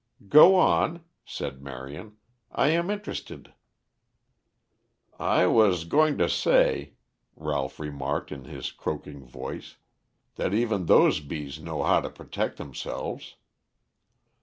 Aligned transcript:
"Go 0.29 0.55
on," 0.55 1.03
said 1.25 1.61
Marion. 1.61 2.17
"I 2.51 2.69
am 2.69 2.89
interested." 2.89 3.53
"I 5.19 5.45
was 5.45 5.83
going 5.85 6.17
to 6.17 6.27
say," 6.27 6.93
Ralph 7.35 7.79
remarked 7.79 8.31
in 8.31 8.45
his 8.45 8.71
croaking 8.71 9.23
voice, 9.23 9.75
"that 10.37 10.55
even 10.55 10.87
those 10.87 11.19
bees 11.19 11.59
know 11.59 11.83
how 11.83 12.01
to 12.01 12.09
protect 12.09 12.57
themselves." 12.57 13.35